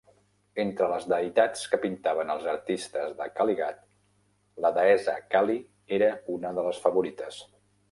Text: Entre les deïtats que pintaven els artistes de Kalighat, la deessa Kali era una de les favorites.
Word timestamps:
Entre 0.61 0.85
les 0.91 1.03
deïtats 1.11 1.65
que 1.73 1.79
pintaven 1.83 2.33
els 2.35 2.47
artistes 2.53 3.13
de 3.21 3.29
Kalighat, 3.37 3.85
la 4.67 4.73
deessa 4.81 5.17
Kali 5.37 5.61
era 6.01 6.11
una 6.39 6.57
de 6.59 6.69
les 6.71 6.85
favorites. 6.89 7.43